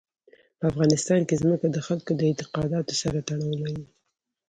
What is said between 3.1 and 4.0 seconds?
تړاو لري.